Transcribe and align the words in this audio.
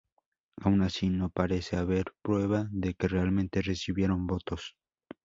Aun 0.61 0.81
así, 0.81 1.11
no 1.11 1.29
parece 1.29 1.75
haber 1.77 2.05
prueba 2.23 2.65
de 2.71 2.95
que 2.95 3.07
realmente 3.07 3.61
recibieron 3.61 4.25
votos. 4.25 4.75